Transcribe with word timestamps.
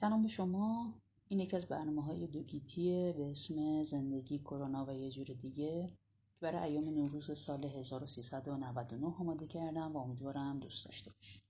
سلام 0.00 0.22
به 0.22 0.28
شما. 0.28 0.94
این 1.28 1.40
یکی 1.40 1.56
از 1.56 1.66
برنامه 1.66 2.02
های 2.02 2.26
دوگیتیه 2.26 3.14
به 3.16 3.30
اسم 3.30 3.82
زندگی 3.82 4.38
کرونا 4.38 4.86
و 4.86 4.90
یه 4.90 5.10
جور 5.10 5.26
دیگه 5.26 5.86
که 6.34 6.40
برای 6.40 6.70
ایام 6.70 6.84
نوروز 6.84 7.38
سال 7.38 7.64
1399 7.64 9.06
آماده 9.06 9.46
کردم 9.46 9.92
و 9.92 9.96
امیدوارم 9.96 10.58
دوست 10.58 10.84
داشته 10.84 11.10
باشید. 11.10 11.42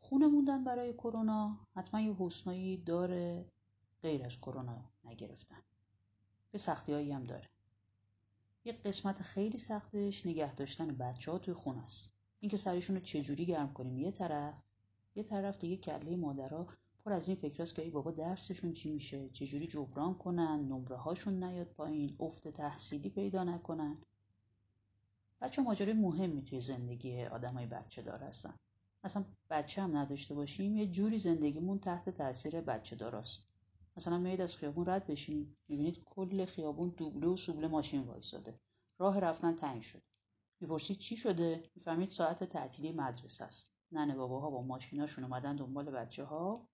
خونه 0.00 0.26
موندن 0.26 0.64
برای 0.64 0.92
کرونا 0.92 1.58
حتما 1.74 2.00
یه 2.00 2.14
حسنایی 2.18 2.76
داره 2.76 3.44
غیر 4.02 4.24
از 4.24 4.36
کرونا 4.40 4.84
نگرفتن. 5.04 5.62
به 6.50 6.58
سختی 6.58 6.92
هایی 6.92 7.12
هم 7.12 7.24
داره. 7.24 7.48
یه 8.64 8.72
قسمت 8.72 9.22
خیلی 9.22 9.58
سختش 9.58 10.26
نگه 10.26 10.54
داشتن 10.54 10.96
بچه 10.96 11.30
ها 11.32 11.38
توی 11.38 11.54
خونه 11.54 11.82
است. 11.82 12.10
اینکه 12.40 12.56
سرشون 12.56 12.96
رو 12.96 13.02
چجوری 13.02 13.46
گرم 13.46 13.72
کنیم 13.72 13.98
یه 13.98 14.10
طرف 14.10 14.54
یه 15.18 15.24
طرف 15.24 15.58
دیگه 15.58 15.76
کله 15.76 16.16
مادرها 16.16 16.66
پر 17.04 17.12
از 17.12 17.28
این 17.28 17.36
فکراست 17.36 17.74
که 17.74 17.82
ای 17.82 17.90
بابا 17.90 18.10
درسشون 18.10 18.72
چی 18.72 18.90
میشه؟ 18.90 19.28
چجوری 19.28 19.66
جبران 19.66 20.14
کنن؟ 20.14 20.68
نمره 20.68 20.96
هاشون 20.96 21.44
نیاد 21.44 21.66
پایین؟ 21.66 22.16
افت 22.20 22.48
تحصیلی 22.48 23.10
پیدا 23.10 23.44
نکنن؟ 23.44 23.98
بچه 25.40 25.62
ماجرای 25.62 25.92
مهمی 25.92 26.42
توی 26.42 26.60
زندگی 26.60 27.24
آدمای 27.24 27.66
بچه 27.66 28.02
دار 28.02 28.22
هستن. 28.22 28.54
اصلا 29.04 29.24
بچه 29.50 29.82
هم 29.82 29.96
نداشته 29.96 30.34
باشیم 30.34 30.76
یه 30.76 30.86
جوری 30.86 31.18
زندگیمون 31.18 31.78
تحت 31.78 32.10
تاثیر 32.10 32.60
بچه 32.60 32.96
داراست. 32.96 33.42
مثلا 33.96 34.18
میید 34.18 34.40
از 34.40 34.56
خیابون 34.56 34.86
رد 34.86 35.06
بشین 35.06 35.56
می‌بینید 35.68 36.04
کل 36.04 36.44
خیابون 36.44 36.94
دوبله 36.96 37.26
و 37.26 37.36
سوبله 37.36 37.68
ماشین 37.68 38.00
وایساده. 38.00 38.60
راه 38.98 39.20
رفتن 39.20 39.54
تنگ 39.54 39.82
شده. 39.82 40.02
می‌پرسید 40.60 40.98
چی 40.98 41.16
شده؟ 41.16 41.70
می‌فهمید 41.74 42.08
ساعت 42.08 42.44
تعطیلی 42.44 42.92
مدرسه 42.92 43.44
است. 43.44 43.77
ننه 43.92 44.14
باباها 44.14 44.50
با 44.50 44.62
ماشیناشون 44.62 45.24
اومدن 45.24 45.56
دنبال 45.56 45.90
بچه 45.90 46.24
ها 46.24 46.68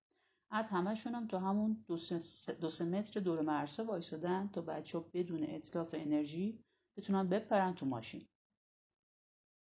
بعد 0.51 0.69
همشون 0.69 1.15
هم 1.15 1.27
تو 1.27 1.39
همون 1.39 1.85
دو 1.89 1.97
سه, 1.97 2.53
دو 2.55 2.71
سه 2.71 2.85
متر 2.85 3.21
دور 3.21 3.41
مرسه 3.43 3.83
وایسادن 3.83 4.49
تا 4.49 4.61
بچه 4.61 4.99
ها 4.99 5.05
بدون 5.13 5.45
اطلاف 5.49 5.95
انرژی 5.99 6.65
بتونن 6.97 7.29
بپرن 7.29 7.75
تو 7.75 7.87
ماشین. 7.87 8.29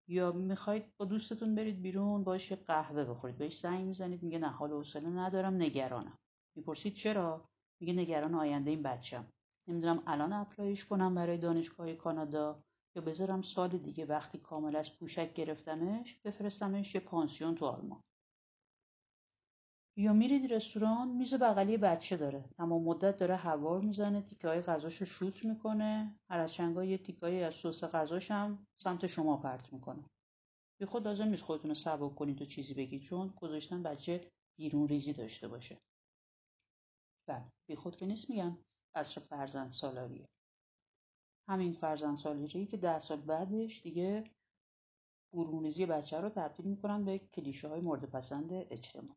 یا 0.09 0.31
می‌خواید 0.31 0.97
با 0.97 1.05
دوستتون 1.05 1.55
برید 1.55 1.81
بیرون 1.81 2.23
باش 2.23 2.53
قهوه 2.53 3.03
بخورید. 3.03 3.37
بهش 3.37 3.59
زنگ 3.59 3.85
می‌زنید 3.85 4.23
میگه 4.23 4.39
نه 4.39 4.47
حال 4.47 4.71
حوصله 4.71 5.09
ندارم 5.09 5.53
نگرانم. 5.55 6.17
می‌پرسید 6.57 6.93
چرا؟ 6.93 7.49
میگه 7.81 7.93
نگران 7.93 8.35
آینده 8.35 8.69
این 8.71 8.83
بچم 8.83 9.25
نمی‌دونم 9.67 10.03
الان 10.07 10.33
apply 10.33 10.70
ش 10.70 10.85
کنم 10.85 11.15
برای 11.15 11.37
دانشگاه 11.37 11.93
کانادا. 11.93 12.63
یا 12.99 13.05
بذارم 13.05 13.41
سال 13.41 13.69
دیگه 13.69 14.05
وقتی 14.05 14.37
کامل 14.37 14.75
از 14.75 14.97
پوشک 14.97 15.33
گرفتمش 15.33 16.15
بفرستمش 16.15 16.95
یه 16.95 17.01
پانسیون 17.01 17.55
تو 17.55 17.65
آلمان. 17.65 18.01
یا 19.97 20.13
میرید 20.13 20.53
رستوران 20.53 21.07
میز 21.07 21.33
بغلی 21.33 21.77
بچه 21.77 22.17
داره. 22.17 22.49
تمام 22.57 22.83
مدت 22.83 23.17
داره 23.17 23.35
هوار 23.35 23.81
می‌زنه 23.81 24.21
تیکه 24.21 24.47
های 24.47 24.61
غذاشو 24.61 25.05
شوت 25.05 25.45
می‌کنه. 25.45 26.15
هر 26.29 26.39
از 26.39 26.53
چندگاه 26.53 26.83
یه 26.83 26.97
تیکه 26.97 27.45
از 27.45 27.55
سس 27.55 27.83
غذاش 27.83 28.31
هم 28.31 28.65
سمت 28.81 29.07
شما 29.07 29.37
پرت 29.37 29.73
می‌کنه. 29.73 30.03
بی 30.79 30.85
خود 30.85 31.07
لازم 31.07 31.27
نیست 31.27 31.43
خودتون 31.43 31.71
رو 31.71 31.75
سبک 31.75 32.15
کنید 32.15 32.41
و 32.41 32.45
چیزی 32.45 32.73
بگید 32.73 33.03
چون 33.03 33.33
گذاشتن 33.41 33.83
بچه 33.83 34.31
بیرون 34.57 34.87
ریزی 34.87 35.13
داشته 35.13 35.47
باشه. 35.47 35.77
بله 37.29 37.45
بی 37.69 37.75
خود 37.75 37.95
که 37.97 38.05
نیست 38.05 38.29
میگم 38.29 38.57
عصر 38.95 39.21
فرزند 39.21 39.69
سالاریه. 39.69 40.25
همین 41.49 41.73
فرزند 41.73 42.17
سالاری 42.17 42.65
که 42.65 42.77
ده 42.77 42.99
سال 42.99 43.21
بعدش 43.21 43.81
دیگه 43.81 44.23
برونریزی 45.33 45.85
بچه 45.85 46.19
رو 46.21 46.29
تبدیل 46.29 46.65
می‌کنن 46.65 47.05
به 47.05 47.19
کلیشه 47.19 47.67
های 47.67 47.81
مورد 47.81 48.05
پسند 48.05 48.49
اجتماع. 48.51 49.15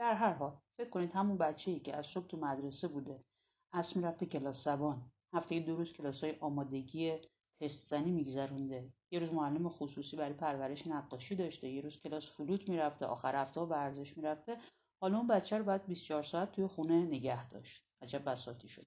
در 0.00 0.14
هر 0.14 0.32
حال 0.32 0.60
فکر 0.78 0.90
کنید 0.90 1.12
همون 1.12 1.38
بچه 1.38 1.70
ای 1.70 1.80
که 1.80 1.96
از 1.96 2.06
صبح 2.06 2.26
تو 2.26 2.36
مدرسه 2.36 2.88
بوده 2.88 3.24
از 3.72 3.96
می‌رفته 3.96 4.26
کلاس 4.26 4.64
زبان 4.64 5.10
هفته 5.34 5.60
دو 5.60 5.76
روز 5.76 5.92
کلاس 5.92 6.24
های 6.24 6.36
آمادگی 6.40 7.16
تست 7.62 7.90
زنی 7.90 8.10
میگذرونده 8.10 8.92
یه 9.12 9.18
روز 9.20 9.32
معلم 9.32 9.68
خصوصی 9.68 10.16
برای 10.16 10.34
پرورش 10.34 10.86
نقاشی 10.86 11.34
داشته 11.34 11.68
یه 11.68 11.80
روز 11.80 12.00
کلاس 12.00 12.30
فلوت 12.36 12.68
می‌رفته 12.68 13.06
آخر 13.06 13.36
هفته 13.42 13.60
ورزش 13.60 14.16
می‌رفته 14.16 14.58
حالا 15.02 15.18
اون 15.18 15.26
بچه 15.26 15.58
رو 15.58 15.64
باید 15.64 15.86
24 15.86 16.22
ساعت 16.22 16.52
توی 16.52 16.66
خونه 16.66 17.04
نگه 17.04 17.48
داشت. 17.48 17.84
عجب 18.02 18.24
بساتی 18.30 18.68
شد. 18.68 18.86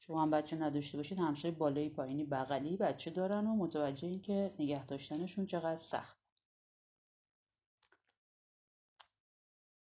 شما 0.00 0.22
هم 0.22 0.30
بچه 0.30 0.56
نداشته 0.56 0.96
باشید 0.96 1.18
همسای 1.18 1.50
بالایی 1.50 1.88
پایینی 1.88 2.24
بغلی 2.24 2.76
بچه 2.76 3.10
دارن 3.10 3.46
و 3.46 3.56
متوجه 3.56 4.08
این 4.08 4.20
که 4.20 4.54
نگه 4.58 4.86
داشتنشون 4.86 5.46
چقدر 5.46 5.76
سخت. 5.76 6.18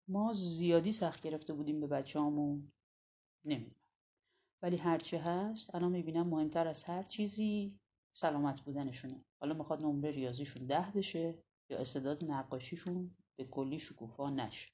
ما 0.08 0.34
زیادی 0.34 0.92
سخت 0.92 1.22
گرفته 1.22 1.54
بودیم 1.54 1.80
به 1.80 1.88
بچه 1.88 2.20
همون 2.20 2.72
نمی‌دونم. 3.46 3.76
ولی 4.62 4.78
هرچی 4.78 5.18
هست 5.18 5.76
الان 5.76 5.92
می‌بینم 5.92 6.28
مهمتر 6.28 6.68
از 6.68 6.84
هر 6.84 7.04
چیزی 7.04 7.80
سلامت 8.14 8.62
بودنشونه. 8.62 9.26
حالا 9.42 9.54
می‌خواد 9.54 9.82
نمره 9.82 10.12
ریاضیشون 10.12 10.66
ده 10.66 10.92
بشه 10.96 11.44
یا 11.70 11.78
استعداد 11.78 12.24
نقاشیشون 12.24 13.18
به 13.36 13.46
کلی 13.46 13.80
شکوفا 13.80 14.30
نشه. 14.30 14.70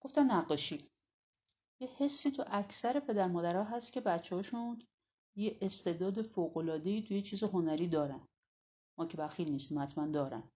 گفتم 0.00 0.32
نقاشی. 0.32 0.90
یه 1.80 1.88
حسی 1.88 2.30
تو 2.30 2.44
اکثر 2.46 3.00
پدر 3.00 3.26
مادرها 3.26 3.64
هست 3.64 3.92
که 3.92 4.00
بچه 4.00 4.36
هاشون 4.36 4.78
یه 5.36 5.58
استعداد 5.62 6.22
فوقلادهی 6.22 7.02
توی 7.02 7.22
چیز 7.22 7.42
هنری 7.44 7.88
دارن. 7.88 8.28
ما 8.98 9.06
که 9.06 9.16
بخیل 9.16 9.50
نیستیم 9.50 9.78
حتما 9.78 10.06
دارن. 10.06 10.50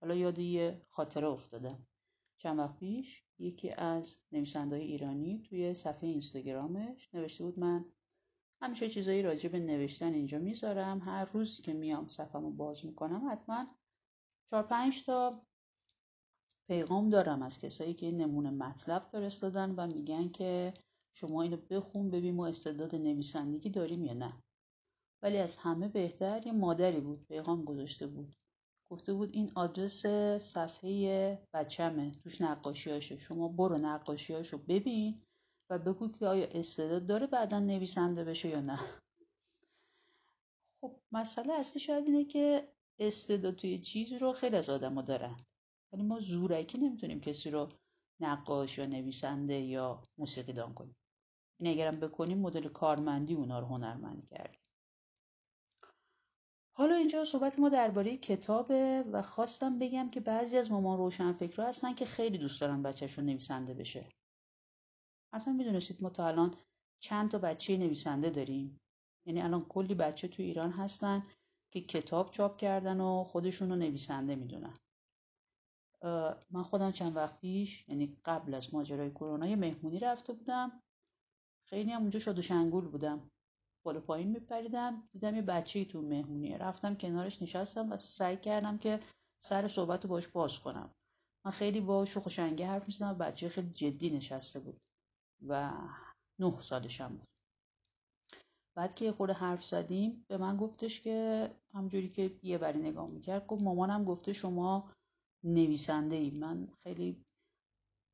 حالا 0.00 0.14
یاد 0.14 0.38
یه 0.38 0.82
خاطره 0.88 1.28
افتادم 1.28 1.86
چند 2.40 2.58
وقت 2.58 2.76
پیش 2.76 3.24
یکی 3.38 3.70
از 3.70 4.20
نویسنده 4.32 4.76
ایرانی 4.76 5.42
توی 5.42 5.74
صفحه 5.74 6.08
اینستاگرامش 6.08 7.14
نوشته 7.14 7.44
بود 7.44 7.58
من 7.58 7.84
همیشه 8.62 8.88
چیزایی 8.88 9.22
راجع 9.22 9.48
به 9.48 9.60
نوشتن 9.60 10.12
اینجا 10.12 10.38
می‌ذارم. 10.38 10.98
هر 10.98 11.24
روز 11.24 11.60
که 11.60 11.72
میام 11.72 12.08
صفحه 12.08 12.40
باز 12.40 12.84
می‌کنم 12.84 13.28
حتما 13.30 13.66
چهار 14.50 14.62
پنج 14.62 15.04
تا 15.06 15.46
پیغام 16.68 17.10
دارم 17.10 17.42
از 17.42 17.60
کسایی 17.60 17.94
که 17.94 18.10
نمونه 18.10 18.50
مطلب 18.50 19.08
فرستادن 19.12 19.70
و 19.70 19.86
میگن 19.86 20.28
که 20.28 20.74
شما 21.12 21.42
اینو 21.42 21.56
بخون 21.56 22.10
ببین 22.10 22.34
ما 22.34 22.46
استعداد 22.46 22.94
نویسندگی 22.94 23.70
داریم 23.70 24.04
یا 24.04 24.14
نه. 24.14 24.42
ولی 25.22 25.38
از 25.38 25.56
همه 25.56 25.88
بهتر 25.88 26.46
یه 26.46 26.52
مادری 26.52 27.00
بود 27.00 27.26
پیغام 27.28 27.64
گذاشته 27.64 28.06
بود. 28.06 28.36
گفته 28.90 29.14
بود 29.14 29.30
این 29.32 29.52
آدرس 29.54 30.06
صفحه 30.42 31.38
بچمه 31.54 32.10
توش 32.10 32.40
نقاشیاشه 32.40 33.18
شما 33.18 33.48
برو 33.48 33.78
نقاشیاشو 33.78 34.58
ببین 34.58 35.22
و 35.70 35.78
بگو 35.78 36.08
که 36.08 36.26
آیا 36.26 36.46
استعداد 36.46 37.06
داره 37.06 37.26
بعدا 37.26 37.58
نویسنده 37.58 38.24
بشه 38.24 38.48
یا 38.48 38.60
نه. 38.60 38.78
خب 40.80 40.96
مسئله 41.12 41.52
اصلی 41.52 41.80
شاید 41.80 42.06
اینه 42.06 42.24
که 42.24 42.68
استعداد 42.98 43.54
توی 43.54 43.78
چیزی 43.78 44.18
رو 44.18 44.32
خیلی 44.32 44.56
از 44.56 44.70
آدما 44.70 45.02
دارن. 45.02 45.36
ولی 45.92 46.02
ما 46.02 46.20
زورکی 46.20 46.78
نمی‌تونیم 46.78 47.20
کسی 47.20 47.50
رو 47.50 47.68
نقاش 48.20 48.78
یا 48.78 48.86
نویسنده 48.86 49.54
یا 49.54 50.02
موسیقی 50.18 50.52
دان 50.52 50.74
کنیم. 50.74 50.96
این 51.60 51.72
اگرم 51.72 52.00
بکنیم 52.00 52.38
مدل 52.38 52.68
کارمندی 52.68 53.34
اونا 53.34 53.58
رو 53.58 53.66
هنرمند 53.66 54.28
کردیم. 54.30 54.60
حالا 56.76 56.94
اینجا 56.94 57.24
صحبت 57.24 57.58
ما 57.58 57.68
درباره 57.68 58.16
کتابه 58.16 59.04
و 59.12 59.22
خواستم 59.22 59.78
بگم 59.78 60.10
که 60.10 60.20
بعضی 60.20 60.56
از 60.56 60.70
مامان 60.70 60.98
روشن 60.98 61.32
فکرها 61.32 61.68
هستن 61.68 61.94
که 61.94 62.04
خیلی 62.04 62.38
دوست 62.38 62.60
دارن 62.60 62.82
بچهشون 62.82 63.26
نویسنده 63.26 63.74
بشه. 63.74 64.08
اصلا 65.32 65.52
می‌دونستید 65.52 66.02
ما 66.02 66.10
تا 66.10 66.28
الان 66.28 66.54
چند 67.02 67.30
تا 67.30 67.38
بچه 67.38 67.76
نویسنده 67.76 68.30
داریم؟ 68.30 68.80
یعنی 69.26 69.42
الان 69.42 69.64
کلی 69.64 69.94
بچه 69.94 70.28
تو 70.28 70.42
ایران 70.42 70.70
هستن 70.70 71.22
که 71.72 71.80
کتاب 71.80 72.30
چاپ 72.30 72.56
کردن 72.56 73.00
و 73.00 73.24
خودشون 73.24 73.70
رو 73.70 73.76
نویسنده 73.76 74.36
می‌دونن. 74.36 74.74
من 76.50 76.62
خودم 76.62 76.90
چند 76.90 77.16
وقت 77.16 77.40
پیش 77.40 77.88
یعنی 77.88 78.16
قبل 78.24 78.54
از 78.54 78.74
ماجرای 78.74 79.10
کرونا 79.10 79.46
یه 79.46 79.56
مهمونی 79.56 79.98
رفته 79.98 80.32
بودم. 80.32 80.82
خیلی 81.64 81.92
هم 81.92 82.00
اونجا 82.00 82.18
شاد 82.18 82.38
و 82.38 82.42
شنگول 82.42 82.88
بودم. 82.88 83.30
بالا 83.82 84.00
پایین 84.00 84.28
میپریدم. 84.28 85.08
دیدم 85.12 85.36
یه 85.36 85.42
بچه 85.42 85.84
تو 85.84 86.02
مهمونیه. 86.02 86.58
رفتم 86.58 86.94
کنارش 86.94 87.42
نشستم 87.42 87.92
و 87.92 87.96
سعی 87.96 88.36
کردم 88.36 88.78
که 88.78 89.00
سر 89.42 89.68
صحبت 89.68 90.04
رو 90.04 90.10
باش 90.10 90.28
باز 90.28 90.60
کنم. 90.60 90.94
من 91.44 91.50
خیلی 91.50 91.80
با 91.80 92.04
شوخ 92.04 92.26
و 92.26 92.30
شنگه 92.30 92.66
حرف 92.66 92.86
می‌زدم. 92.86 93.18
بچه 93.18 93.48
خیلی 93.48 93.70
جدی 93.70 94.10
نشسته 94.10 94.60
بود 94.60 94.80
و 95.46 95.72
نه 96.38 96.60
سالشم 96.60 97.08
بود. 97.08 97.28
بعد 98.76 98.94
که 98.94 99.12
خود 99.12 99.30
حرف 99.30 99.64
زدیم 99.64 100.24
به 100.28 100.36
من 100.36 100.56
گفتش 100.56 101.00
که 101.00 101.50
همجوری 101.74 102.08
که 102.08 102.38
یه 102.42 102.58
بری 102.58 102.78
نگاه 102.78 103.08
می‌کرد 103.08 103.46
گفت 103.46 103.62
مامانم 103.62 104.04
گفته 104.04 104.32
شما 104.32 104.90
نویسنده 105.44 106.16
ای 106.16 106.30
من 106.30 106.68
خیلی 106.78 107.24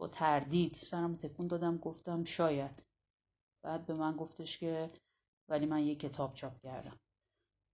با 0.00 0.08
تردید 0.08 0.74
سرم 0.74 1.16
تکون 1.16 1.46
دادم 1.46 1.78
گفتم 1.78 2.24
شاید. 2.24 2.84
بعد 3.64 3.86
به 3.86 3.94
من 3.94 4.16
گفتش 4.16 4.58
که 4.58 4.90
ولی 5.48 5.66
من 5.66 5.86
یه 5.86 5.94
کتاب 5.94 6.34
چاپ 6.34 6.60
کردم. 6.60 7.00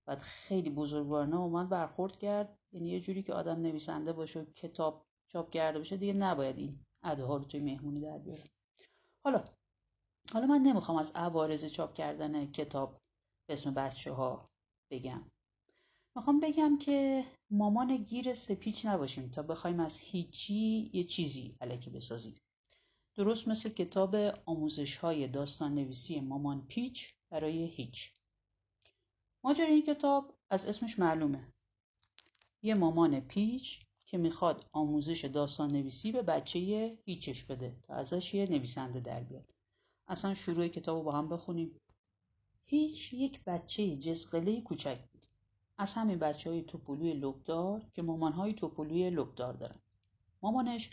بعد 0.08 0.18
خیلی 0.18 0.70
بزرگوارانه 0.70 1.36
و 1.36 1.48
من 1.48 1.68
برخورد 1.68 2.18
کرد. 2.18 2.58
یعنی 2.72 2.88
یه 2.88 3.00
جوری 3.00 3.22
که 3.22 3.34
آدم 3.34 3.60
نویسنده 3.60 4.12
باشه 4.12 4.40
و 4.40 4.44
کتاب 4.44 5.06
چاپ 5.28 5.50
کرده 5.50 5.78
باشه 5.78 5.96
دیگه 5.96 6.12
نباید 6.12 6.58
این 6.58 6.84
اداها 7.02 7.36
رو 7.36 7.44
توی 7.44 7.60
مهمونی 7.60 8.00
در 8.00 8.18
بیاره. 8.18 8.42
حالا 9.24 9.44
حالا 10.32 10.46
من 10.46 10.60
نمی‌خوام 10.62 10.98
از 10.98 11.12
عوارض 11.14 11.64
چاپ 11.64 11.94
کردن 11.94 12.50
کتاب 12.50 13.00
به 13.46 13.52
اسم 13.52 13.74
بچه 13.74 14.12
ها 14.12 14.50
بگم. 14.92 15.30
می‌خوام 16.16 16.40
بگم 16.40 16.78
که 16.78 17.24
مامان 17.50 17.96
گیر 17.96 18.34
سپیچ 18.34 18.86
نباشیم 18.86 19.30
تا 19.30 19.42
بخوایم 19.42 19.80
از 19.80 20.00
هیچی 20.00 20.90
یه 20.92 21.04
چیزی 21.04 21.56
علکی 21.60 21.90
بسازیم. 21.90 22.34
درست 23.14 23.48
مثل 23.48 23.68
کتاب 23.68 24.14
آموزش 24.46 24.96
های 24.96 25.28
داستان 25.28 25.74
نویسی 25.74 26.20
مامان 26.20 26.66
پیچ 26.66 27.14
برای 27.30 27.66
هیچ. 27.66 28.12
ماجرای 29.44 29.72
این 29.72 29.82
کتاب 29.82 30.38
از 30.50 30.66
اسمش 30.66 30.98
معلومه. 30.98 31.52
یه 32.62 32.74
مامان 32.74 33.20
پیچ 33.20 33.80
که 34.06 34.18
می‌خواد 34.18 34.68
آموزش 34.72 35.24
داستان 35.24 35.70
نویسی 35.72 36.12
به 36.12 36.22
بچه 36.22 36.98
هیچش 37.04 37.44
بده 37.44 37.76
تا 37.82 37.94
ازش 37.94 38.34
یه 38.34 38.46
نویسنده 38.50 39.00
در 39.00 39.22
بیاد. 39.22 39.52
اصلا 40.08 40.34
شروع 40.34 40.68
کتاب 40.68 40.96
رو 40.96 41.02
با 41.02 41.12
هم 41.12 41.28
بخونیم. 41.28 41.80
هیچ 42.64 43.12
یک 43.12 43.44
بچه 43.44 43.96
جسقله 43.96 44.60
کوچک. 44.60 45.09
از 45.80 45.94
همین 45.94 46.18
بچه 46.18 46.50
های 46.50 46.62
توپولوی 46.62 47.12
لبدار 47.12 47.82
که 47.92 48.02
مامان 48.02 48.32
های 48.32 48.52
توپولوی 48.52 49.10
لبدار 49.10 49.52
دارن. 49.52 49.78
مامانش 50.42 50.90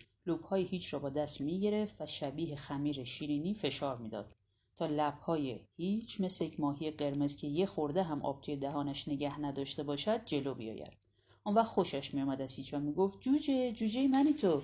های 0.50 0.64
هیچ 0.64 0.94
را 0.94 1.00
با 1.00 1.10
دست 1.10 1.42
می‌گرفت 1.42 1.96
و 2.00 2.06
شبیه 2.06 2.56
خمیر 2.56 3.04
شیرینی 3.04 3.54
فشار 3.54 3.98
می‌داد 3.98 4.36
تا 4.76 4.86
لبهای 4.86 5.60
هیچ 5.78 6.22
مثل 6.22 6.46
یک 6.46 6.60
ماهی 6.60 6.92
قرمز 6.92 7.38
که 7.38 7.48
یه 7.48 7.66
خورده 7.66 8.04
هم 8.04 8.22
آب 8.22 8.42
توی 8.42 8.56
دهانش 8.56 9.08
نگه 9.08 9.40
نداشته 9.40 9.84
باشد 9.84 10.26
جلو 10.26 10.54
بیاید. 10.54 10.98
آن 11.44 11.54
وقت 11.54 11.68
خوشش 11.68 12.14
میآمد 12.14 12.42
از 12.42 12.56
هیچ 12.56 12.74
و 12.74 12.80
می‌گفت 12.80 13.22
جوجه 13.22 13.72
جوجه 13.72 14.08
منی 14.08 14.34
تو. 14.34 14.62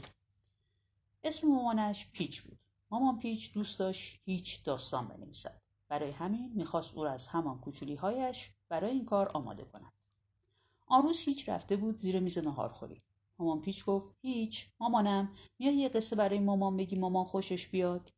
اسم 1.24 1.48
مامانش 1.48 2.12
پیچ 2.12 2.42
بود. 2.42 2.60
مامان 2.92 3.20
پیچ 3.20 3.54
دوست 3.54 3.80
داشت 3.80 4.22
هیچ 4.26 4.64
داستان 4.64 5.08
بنویسد. 5.08 5.62
برای 5.88 6.12
همین 6.12 6.52
می‌خواست 6.56 6.98
او 6.98 7.04
را 7.04 7.12
از 7.12 7.28
همان 7.28 7.64
هایش 8.00 8.52
برای 8.70 8.92
این 8.92 9.06
کار 9.06 9.30
آماده 9.34 9.64
کند. 9.64 9.93
آن 10.94 11.04
روز 11.04 11.20
هیچ 11.20 11.50
رفته 11.50 11.76
بود 11.76 11.98
زیر 11.98 12.20
میز 12.20 12.38
نهارخوری 12.38 13.02
مامان 13.40 13.62
پیچ 13.62 13.86
گفت 13.86 14.18
هیچ. 14.22 14.70
مامانم 14.80 15.36
میای 15.60 15.76
یه 15.76 15.90
قصه 15.90 16.16
برای 16.16 16.40
مامان 16.40 16.78
بگی 16.78 16.96
مامان 16.96 17.26
خوشش 17.26 17.68
بیاد. 17.68 18.12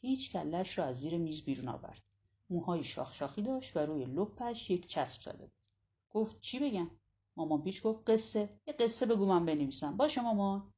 هیچ 0.00 0.32
کلش 0.32 0.78
را 0.78 0.84
از 0.84 1.00
زیر 1.00 1.18
میز 1.18 1.44
بیرون 1.44 1.68
آورد. 1.68 2.02
موهای 2.50 2.84
شاخ 2.84 3.14
شاخی 3.14 3.42
داشت 3.42 3.76
و 3.76 3.80
روی 3.80 4.04
لپش 4.04 4.70
یک 4.70 4.86
چسب 4.86 5.22
زده 5.22 5.46
بود. 5.46 5.52
گفت 6.10 6.40
چی 6.40 6.58
بگم؟ 6.58 6.90
مامان 7.36 7.62
پیچ 7.62 7.82
گفت 7.82 8.10
قصه. 8.10 8.50
یه 8.66 8.74
قصه 8.74 9.06
بگو 9.06 9.26
من 9.26 9.46
بنویسم. 9.46 9.96
باشه 9.96 10.20
مامان. 10.20 10.72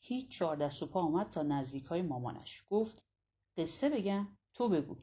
هیچ 0.00 0.28
چهار 0.28 0.56
دست 0.56 0.82
و 0.82 0.86
پا 0.86 1.00
آمد 1.00 1.30
تا 1.30 1.42
نزدیک 1.42 1.84
های 1.84 2.02
مامانش. 2.02 2.64
گفت 2.70 3.02
قصه 3.56 3.90
بگم؟ 3.90 4.36
تو 4.54 4.68
بگو. 4.68 4.96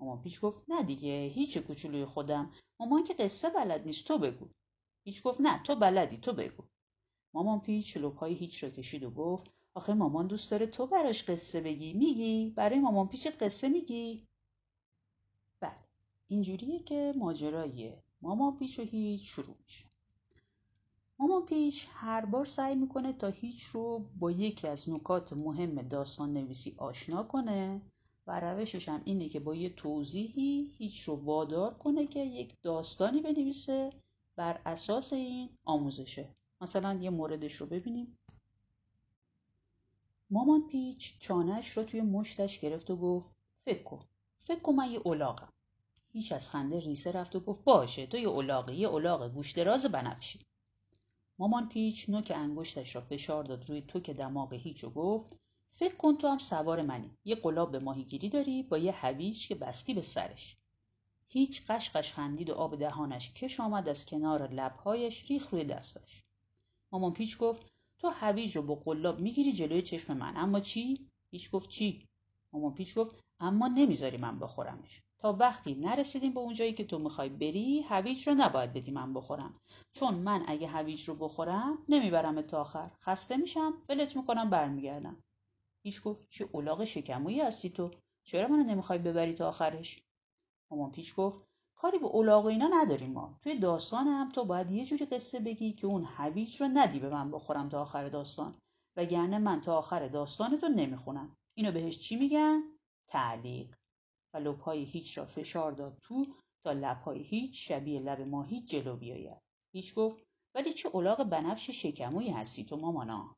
مامان 0.00 0.22
پیچ 0.22 0.40
گفت 0.40 0.64
نه 0.68 0.82
دیگه 0.82 1.26
هیچ 1.26 1.58
کوچولوی 1.58 2.04
خودم. 2.04 2.50
مامان 2.80 3.04
که 3.04 3.14
قصه 3.14 3.50
بلد 3.50 3.86
نیست 3.86 4.06
تو 4.06 4.18
بگو. 4.18 4.48
هیچ 5.04 5.22
گفت 5.22 5.40
نه 5.40 5.62
تو 5.62 5.74
بلدی 5.74 6.16
تو 6.16 6.32
بگو. 6.32 6.64
مامان 7.34 7.60
پیچ 7.60 7.96
لپای 7.96 8.34
هیچ 8.34 8.64
را 8.64 8.70
کشید 8.70 9.04
و 9.04 9.10
گفت 9.10 9.50
آخه 9.74 9.94
مامان 9.94 10.26
دوست 10.26 10.50
داره 10.50 10.66
تو 10.66 10.86
براش 10.86 11.22
قصه 11.22 11.60
بگی. 11.60 11.92
میگی؟ 11.94 12.52
برای 12.56 12.78
مامان 12.78 13.08
پیچت 13.08 13.42
قصه 13.42 13.68
میگی؟ 13.68 14.26
بله. 15.60 15.88
اینجوریه 16.28 16.82
که 16.82 17.14
ماجرای 17.16 17.92
مامان 18.22 18.56
پیچ 18.56 18.78
و 18.78 18.82
هیچ 18.82 19.22
شروع 19.24 19.56
میشه. 19.62 19.84
مامان 21.18 21.44
پیچ 21.44 21.86
هر 21.90 22.24
بار 22.24 22.44
سعی 22.44 22.76
می‌کنه 22.76 23.12
تا 23.12 23.26
هیچ 23.26 23.62
رو 23.62 24.04
با 24.18 24.30
یکی 24.30 24.68
از 24.68 24.90
نکات 24.90 25.32
مهم 25.32 25.82
داستان 25.82 26.32
نویسی 26.32 26.74
آشنا 26.78 27.22
کنه 27.22 27.82
و 28.26 28.40
روشش 28.40 28.88
هم 28.88 29.02
اینه 29.04 29.28
که 29.28 29.40
با 29.40 29.54
یه 29.54 29.68
توضیحی 29.68 30.74
هیچ 30.78 31.00
رو 31.00 31.16
وادار 31.16 31.74
کنه 31.74 32.06
که 32.06 32.20
یک 32.20 32.54
داستانی 32.62 33.20
بنویسه 33.20 33.92
بر 34.38 34.60
اساس 34.66 35.12
این 35.12 35.48
آموزشه. 35.64 36.28
مثلا 36.60 36.98
یه 37.02 37.10
موردش 37.10 37.52
رو 37.52 37.66
ببینیم. 37.66 38.18
مامان 40.30 40.66
پیچ 40.66 41.18
چانش 41.18 41.70
رو 41.70 41.82
توی 41.82 42.00
مشتش 42.00 42.60
گرفت 42.60 42.90
و 42.90 42.96
گفت 42.96 43.36
فکر 43.64 43.82
کن 43.82 44.04
فکر 44.38 44.60
کن 44.60 44.74
من 44.74 44.90
یه 44.90 44.98
اولاغم. 45.04 45.52
هیچ 46.12 46.32
از 46.32 46.48
خنده 46.48 46.80
ریسه 46.80 47.12
رفت 47.12 47.36
و 47.36 47.40
گفت 47.40 47.64
باشه 47.64 48.06
تو 48.06 48.16
یه 48.16 48.28
اولاغه 48.28 48.74
یه 48.74 48.88
اولاغ 48.88 49.32
گوش 49.34 49.52
دراز 49.52 49.86
بنفشی. 49.86 50.38
مامان 51.38 51.68
پیچ 51.68 52.08
نوک 52.08 52.32
انگشتش 52.36 52.96
را 52.96 53.02
فشار 53.02 53.44
داد 53.44 53.68
روی 53.68 53.82
توک 53.82 54.10
دماغ 54.10 54.52
هیچ 54.52 54.84
و 54.84 54.90
گفت 54.90 55.36
فکر 55.70 55.96
کن 55.96 56.16
تو 56.16 56.28
هم 56.28 56.38
سوار 56.38 56.82
منی 56.82 57.10
یه 57.24 57.34
قلاب 57.34 57.72
به 57.72 57.78
ماهیگیری 57.78 58.28
داری 58.28 58.62
با 58.62 58.78
یه 58.78 58.92
هویج 58.92 59.48
که 59.48 59.54
بستی 59.54 59.94
به 59.94 60.02
سرش. 60.02 60.56
هیچ 61.30 61.62
قشقش 61.70 62.12
خندید 62.12 62.50
و 62.50 62.54
آب 62.54 62.76
دهانش 62.76 63.32
کش 63.32 63.60
آمد 63.60 63.88
از 63.88 64.06
کنار 64.06 64.52
لبهایش 64.52 65.30
ریخ 65.30 65.50
روی 65.50 65.64
دستش. 65.64 66.22
مامان 66.92 67.12
پیچ 67.12 67.38
گفت 67.38 67.72
تو 67.98 68.08
هویج 68.08 68.56
رو 68.56 68.62
با 68.62 68.74
قلاب 68.74 69.20
می‌گیری 69.20 69.52
جلوی 69.52 69.82
چشم 69.82 70.16
من 70.16 70.36
اما 70.36 70.60
چی؟ 70.60 71.08
هیچ 71.30 71.50
گفت 71.50 71.70
چی؟ 71.70 72.06
مامان 72.52 72.74
پیچ 72.74 72.94
گفت 72.94 73.24
اما 73.40 73.68
نمی‌ذاری 73.68 74.16
من 74.16 74.38
بخورمش. 74.38 75.00
تا 75.18 75.32
وقتی 75.32 75.74
نرسیدیم 75.74 76.34
به 76.34 76.40
اونجایی 76.40 76.72
که 76.72 76.84
تو 76.84 76.98
می‌خوای 76.98 77.28
بری 77.28 77.80
هویج 77.82 78.28
رو 78.28 78.34
نباید 78.34 78.72
بدی 78.72 78.90
من 78.90 79.14
بخورم. 79.14 79.60
چون 79.92 80.14
من 80.14 80.44
اگه 80.46 80.68
هویج 80.68 81.08
رو 81.08 81.14
بخورم 81.14 81.78
نمی‌برم 81.88 82.42
تا 82.42 82.60
آخر. 82.60 82.90
خسته 83.02 83.36
میشم 83.36 83.74
ولت 83.88 84.16
می‌کنم 84.16 84.50
برمیگردم. 84.50 85.16
هیچ 85.82 86.02
گفت 86.02 86.26
چه 86.30 86.48
اولاغ 86.52 86.84
شکمویی 86.84 87.40
هستی 87.40 87.70
تو. 87.70 87.90
چرا 88.24 88.48
منو 88.48 88.62
نمی‌خوای 88.62 88.98
ببری 88.98 89.32
تا 89.32 89.48
آخرش؟ 89.48 90.02
مامان 90.70 90.92
پیچ 90.92 91.14
گفت 91.14 91.40
کاری 91.74 91.98
به 91.98 92.06
اولاغ 92.06 92.44
و 92.44 92.48
اینا 92.48 92.68
نداریم 92.72 93.12
ما. 93.12 93.38
توی 93.42 93.58
داستانم 93.58 94.28
تو 94.28 94.44
باید 94.44 94.70
یه 94.70 94.84
جوری 94.84 95.06
قصه 95.06 95.40
بگی 95.40 95.72
که 95.72 95.86
اون 95.86 96.04
هویج 96.04 96.62
رو 96.62 96.68
ندی 96.68 96.98
به 96.98 97.08
من 97.08 97.30
بخورم 97.30 97.68
تا 97.68 97.82
آخر 97.82 98.08
داستان. 98.08 98.58
وگرنه 98.96 99.38
من 99.38 99.60
تا 99.60 99.78
آخر 99.78 100.08
داستانتو 100.08 100.68
نمی‌خونم. 100.68 101.36
اینو 101.54 101.72
بهش 101.72 101.98
چی 101.98 102.16
میگن؟ 102.16 102.62
تعلیق. 103.08 103.76
و 104.34 104.38
لبهای 104.38 104.84
هیچ 104.84 105.18
را 105.18 105.24
فشار 105.24 105.72
داد 105.72 105.98
تو 106.02 106.26
تا 106.64 106.70
لبهای 106.70 107.22
هیچ 107.22 107.68
شبیه 107.68 108.00
لب 108.00 108.20
ماهی 108.20 108.60
جلو 108.60 108.96
بیاید. 108.96 109.42
هیچ 109.72 109.94
گفت 109.94 110.22
ولی 110.54 110.72
چه 110.72 110.88
اولاغ 110.88 111.24
بنفش 111.24 111.70
شکمویی 111.70 112.30
هستی 112.30 112.64
تو 112.64 112.76
مامانا. 112.76 113.36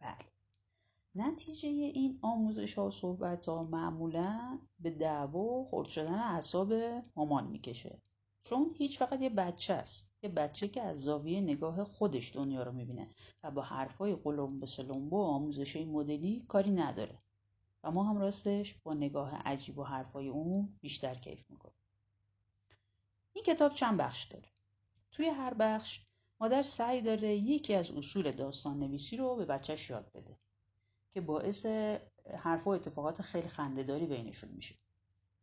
بله. 0.00 0.37
نتیجه 1.20 1.68
این 1.68 2.18
آموزش 2.22 2.74
ها 2.74 2.86
و 2.86 2.90
صحبت 2.90 3.46
ها 3.46 3.64
معمولا 3.64 4.58
به 4.80 4.90
دعوا 4.90 5.40
و 5.40 5.64
خورد 5.64 5.88
شدن 5.88 6.14
اعصاب 6.14 6.72
مامان 7.16 7.46
می‌کشه. 7.46 8.02
چون 8.42 8.74
هیچ 8.74 8.98
فقط 8.98 9.22
یه 9.22 9.30
بچه 9.30 9.74
است. 9.74 10.10
یه 10.22 10.28
بچه 10.28 10.68
که 10.68 10.82
از 10.82 11.02
زاویه 11.02 11.40
نگاه 11.40 11.84
خودش 11.84 12.36
دنیا 12.36 12.62
رو 12.62 12.72
می‌بینه 12.72 13.08
و 13.42 13.50
با 13.50 13.62
حرفای 13.62 14.14
قلم 14.14 14.60
به 14.60 14.66
سلمبو 14.66 15.16
و 15.16 15.20
آموزش 15.20 15.76
مدلی 15.76 16.44
کاری 16.48 16.70
نداره. 16.70 17.18
و 17.84 17.90
ما 17.90 18.04
هم 18.04 18.18
راستش 18.18 18.74
با 18.74 18.94
نگاه 18.94 19.34
عجیب 19.34 19.78
و 19.78 19.84
حرفای 19.84 20.28
اون 20.28 20.78
بیشتر 20.80 21.14
کیف 21.14 21.50
می‌کنیم. 21.50 21.74
این 23.32 23.44
کتاب 23.44 23.74
چند 23.74 23.98
بخش 23.98 24.24
داره؟ 24.24 24.48
توی 25.12 25.26
هر 25.26 25.54
بخش 25.54 26.00
مادر 26.40 26.62
سعی 26.62 27.00
داره 27.00 27.34
یکی 27.34 27.74
از 27.74 27.90
اصول 27.90 28.30
داستان 28.30 28.78
نویسی 28.78 29.16
رو 29.16 29.36
به 29.36 29.44
بچهش 29.44 29.90
یاد 29.90 30.12
بده. 30.14 30.36
که 31.10 31.20
باعث 31.20 31.66
حرف 32.38 32.66
و 32.66 32.70
اتفاقات 32.70 33.22
خیلی 33.22 33.48
خندهداری 33.48 34.06
بینشون 34.06 34.50
میشه. 34.50 34.74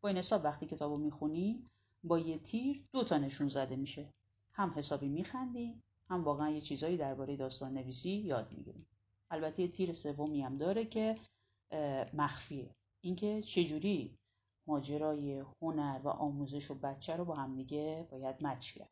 با 0.02 0.10
این 0.10 0.18
حساب 0.18 0.44
وقتی 0.44 0.66
کتاب 0.66 0.92
رو 0.92 0.98
می‌خونی 0.98 1.66
با 2.04 2.20
یه 2.20 2.38
تیر 2.38 2.86
دو 2.94 3.04
تا 3.04 3.18
نشون 3.18 3.50
زده 3.50 3.76
میشه. 3.76 4.14
هم 4.52 4.74
حسابی 4.76 5.10
میخندی 5.10 5.82
هم 6.10 6.24
واقعا 6.24 6.50
یه 6.50 6.62
چیزایی 6.62 6.98
درباره 6.98 7.36
داستان 7.36 7.74
نویسی 7.74 8.10
یاد 8.10 8.54
می‌گیری. 8.54 8.86
البته 9.32 9.62
یه 9.62 9.68
تیر 9.68 9.94
سومی 9.94 10.42
هم 10.42 10.58
داره 10.58 10.86
که 10.86 11.16
مخفیه. 12.14 12.76
اینکه 13.02 13.42
چجوری 13.42 14.18
ماجرای 14.68 15.44
هنر 15.62 16.02
و 16.04 16.08
آموزش 16.08 16.72
و 16.72 16.76
بچه 16.76 17.16
رو 17.16 17.26
با 17.26 17.36
هم 17.36 17.56
دیگه 17.56 18.08
باید 18.12 18.46
مچ 18.46 18.72
کرد. 18.72 18.90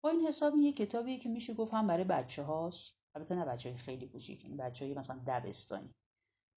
با 0.00 0.10
این 0.10 0.26
حساب 0.26 0.56
یه 0.56 0.72
کتابیه 0.72 1.18
که 1.18 1.28
میشه 1.28 1.54
گفت 1.54 1.74
هم 1.74 1.86
برای 1.86 2.04
بچه 2.04 2.42
هاست 2.42 2.95
البته 3.16 3.34
نه 3.34 3.44
بچه 3.44 3.68
های 3.68 3.78
خیلی 3.78 4.08
کوچیک 4.08 4.44
یعنی 4.44 4.56
بچه 4.56 4.84
های 4.84 4.94
مثلا 4.94 5.22
دبستانی 5.26 5.94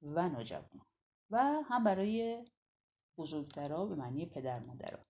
و 0.01 0.30
نوجوان. 0.30 0.82
و 1.30 1.38
هم 1.44 1.84
برای 1.84 2.46
بزرگترا 3.18 3.86
به 3.86 3.96
معنی 3.96 4.25
پدر 4.25 4.60
مادرها 4.60 5.06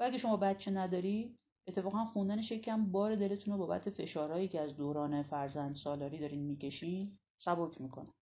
و 0.00 0.02
اگه 0.02 0.18
شما 0.18 0.36
بچه 0.36 0.70
ندارید 0.70 1.38
اتفاقا 1.66 2.04
خوندنش 2.04 2.50
یکم 2.52 2.92
بار 2.92 3.16
دلتون 3.16 3.54
رو 3.54 3.58
بابت 3.58 3.90
فشارهایی 3.90 4.48
که 4.48 4.60
از 4.60 4.76
دوران 4.76 5.22
فرزند 5.22 5.74
سالاری 5.74 6.18
دارین 6.18 6.40
می‌کشین 6.40 7.18
سبک 7.38 7.80
می‌کنه. 7.80 8.14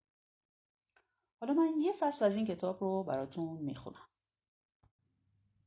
حالا 1.40 1.54
من 1.54 1.80
یه 1.80 1.92
فصل 1.92 2.25
از 2.25 2.37
این 2.37 2.47
کتاب 2.47 2.80
رو 2.80 3.04
براتون 3.04 3.59
می‌خونم. 3.59 4.09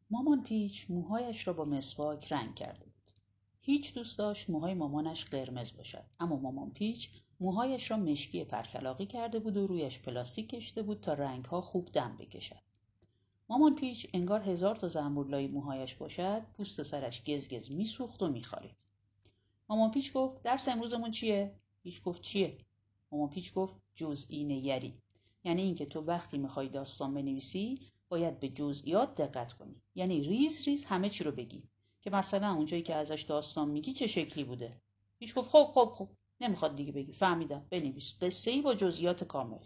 مامان 0.10 0.44
پیچ 0.44 0.92
موهایش 0.92 1.48
را 1.48 1.54
با 1.54 1.66
مسواک 1.66 2.34
رنگ 2.34 2.56
کرده 2.56 2.94
هیچ 3.62 3.94
دوست 3.94 4.18
داشت 4.18 4.50
موهای 4.50 4.74
مامانش 4.74 5.26
قرمز 5.26 5.78
باشد. 5.78 6.06
اما 6.20 6.36
مامان 6.36 6.72
پیچ 6.72 7.10
موهایش 7.40 7.92
را 7.92 7.98
مشکی 7.98 8.44
پرکلاقی 8.44 9.06
کرده 9.06 9.40
بود 9.40 9.58
و 9.58 9.68
رویش 9.68 10.00
پلاستیک 10.00 10.50
کشته 10.50 10.82
بود 10.82 11.02
تا 11.02 11.14
رنگها 11.14 11.62
خوب 11.62 11.92
دم 11.92 12.18
بکشد. 12.20 12.60
مامان 13.50 13.76
پیچ 13.76 14.08
انگار 14.14 14.42
هزار 14.42 14.76
تا 14.76 14.88
زنبورلای 14.88 15.48
موهایش 15.48 15.96
باشد 15.96 16.42
پوست 16.58 16.84
سرش 16.84 17.24
گزگز 17.24 17.72
میسوخت 17.72 18.24
و 18.24 18.28
میخارید. 18.28 18.86
مامان 19.70 19.92
پیچ 19.92 20.14
گفت 20.14 20.44
درس 20.44 20.68
امروزمون 20.68 21.12
چیه؟ 21.12 21.56
پیچ 21.84 22.04
گفت 22.04 22.22
چیه؟ 22.22 22.58
مامان 23.12 23.30
پیچ 23.30 23.54
گفت 23.54 23.82
جزئی 23.96 24.44
نگری 24.44 24.94
یعنی 25.44 25.62
اینکه 25.62 25.86
تو 25.86 26.02
وقتی 26.02 26.38
می‌خوای 26.38 26.70
داستان 26.70 27.14
بنویسی 27.14 27.80
باید 28.10 28.40
به 28.40 28.50
جزئیات 28.50 29.22
دقت 29.22 29.54
کنی. 29.54 29.82
یعنی 29.96 30.24
ریز 30.24 30.64
ریز 30.68 30.86
همه 30.86 31.10
چی 31.10 31.24
رو 31.24 31.32
بگی. 31.32 31.64
که 32.02 32.10
مثلا 32.10 32.54
اونجایی 32.54 32.84
که 32.84 32.96
ازش 32.96 33.22
داستان 33.22 33.70
میگی 33.70 33.94
چه 33.94 34.08
شکلی 34.08 34.44
بوده؟ 34.44 34.82
پیچ 35.20 35.34
گفت 35.34 35.50
خب 35.50 35.72
خب 35.74 35.94
خب. 35.96 36.10
نمی‌خواد 36.42 36.76
دیگه 36.76 36.92
بگی. 36.92 37.14
فهمیدم. 37.14 37.68
بنویس. 37.70 38.24
قصه 38.24 38.52
ای 38.52 38.62
با 38.62 38.74
جزئیات 38.76 39.24
کامل. 39.24 39.60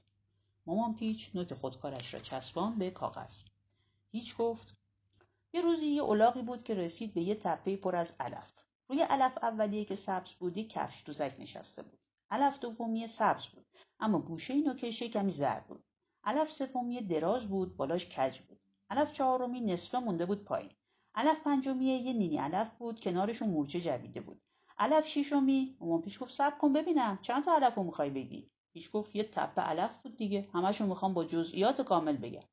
مامان 0.66 0.96
پیچ 0.96 1.32
نوک 1.36 1.54
خودکارش 1.54 2.14
را 2.14 2.20
چسبان 2.20 2.78
به 2.78 2.92
کاغذ. 2.92 3.42
هیچ 4.12 4.38
گفت. 4.38 4.78
یه 5.54 5.62
روزی 5.62 5.86
یه 5.86 6.04
الاغی 6.04 6.42
بود 6.42 6.64
که 6.64 6.74
رسید 6.74 7.14
به 7.14 7.22
یه 7.22 7.36
تپه 7.36 7.76
پر 7.76 7.96
از 7.96 8.16
علف. 8.20 8.64
روی 8.88 9.02
علف 9.02 9.38
اولیه 9.42 9.86
که 9.86 9.96
سبز 9.96 10.34
بودی 10.34 10.64
کفش 10.64 11.04
دوزک 11.06 11.36
نشسته 11.40 11.84
بود. 11.84 12.00
علف 12.32 12.60
دومی 12.60 13.08
سبز 13.08 13.48
بود. 13.48 13.66
اما 14.00 14.20
گوشه 14.20 14.56
نوکش 14.56 15.04
کمی 15.04 15.32
زرد 15.32 15.68
بود. 15.68 15.84
علف 16.24 16.52
سومی 16.52 17.02
دراز 17.02 17.48
بود 17.48 17.78
بالاش 17.78 18.06
کج 18.06 18.40
بود. 18.40 18.60
علف 18.90 19.14
چهارمی 19.14 19.62
نصفه 19.62 20.00
مونده 20.00 20.26
بود 20.26 20.44
پایین. 20.44 20.72
علف 21.16 21.42
پنجمی 21.42 21.86
یه 21.86 22.14
نینی 22.14 22.38
علف 22.38 22.72
بود 22.72 23.00
کنارشون 23.00 23.50
مورچه 23.50 23.82
جویده 23.82 24.22
بود. 24.22 24.42
علف 24.78 25.08
شیشمی 25.08 25.78
مامان 25.80 26.02
پیش 26.02 26.22
گفت 26.22 26.32
صبر 26.32 26.58
کن 26.58 26.74
ببینم 26.74 27.20
چند 27.22 27.44
تا 27.44 27.56
علف 27.56 27.76
رو 27.76 27.84
می‌خوای 27.84 28.10
بگی؟ 28.10 28.50
پیش 28.74 28.90
گفت 28.94 29.16
یه 29.16 29.24
تپه 29.24 29.62
علف 29.62 30.04
بود 30.04 30.18
دیگه 30.18 30.50
همشون 30.54 30.90
می‌خوام 30.90 31.14
با 31.14 31.26
جزئیات 31.26 31.82
کامل 31.82 32.18
بگم. 32.18 32.44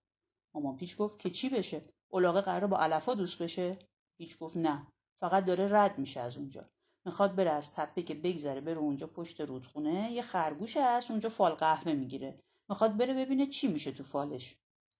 مامان 0.54 0.76
پیچ 0.76 0.96
گفت 0.96 1.18
که 1.18 1.30
چی 1.30 1.48
بشه؟ 1.48 1.82
الاغه 2.12 2.40
قراره 2.40 2.66
با 2.66 2.78
علفا 2.78 3.14
دوست 3.14 3.42
بشه؟ 3.42 3.78
پیچ 4.18 4.38
گفت 4.38 4.56
نه 4.56 4.86
فقط 5.16 5.44
داره 5.44 5.68
رد 5.72 5.98
میشه 5.98 6.20
از 6.20 6.36
اونجا. 6.36 6.60
می‌خواد 7.04 7.34
بره 7.34 7.50
از 7.50 7.74
تپه 7.74 8.02
که 8.02 8.14
بگذره 8.14 8.60
بره 8.60 8.78
اونجا 8.78 9.06
پشت 9.06 9.40
رودخونه 9.40 10.12
یه 10.12 10.22
خرگوش 10.22 10.76
هست 10.76 11.10
اونجا 11.10 11.28
فال 11.28 11.52
قهوه 11.52 11.92
می‌گیره. 11.92 12.36
می‌خواد 12.68 12.96
بره 12.96 13.14
ببینه 13.14 13.46
چی 13.46 13.68
میشه 13.68 13.92
تو 13.92 14.04
فالش. 14.04 14.56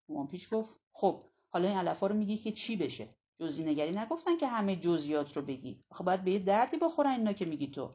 مامان 0.09 0.27
پیچ 0.27 0.51
گفت 0.51 0.81
خب 0.93 1.23
حالا 1.49 1.69
این 1.69 1.77
علفا 1.77 2.07
رو 2.07 2.15
میگی 2.15 2.37
که 2.37 2.53
چی 2.53 2.77
بشه؟ 2.77 3.09
جزئی 3.41 3.65
نگری 3.65 3.91
نگفتن 3.91 4.37
که 4.37 4.47
همه 4.47 4.77
جزئیات 4.77 5.37
رو 5.37 5.43
بگی. 5.43 5.85
آخه 5.91 6.05
باید 6.05 6.25
به 6.25 6.31
یه 6.31 6.39
دردی 6.39 6.77
بخورن 6.77 7.11
اینا 7.11 7.33
که 7.33 7.45
میگی 7.45 7.67
تو. 7.67 7.95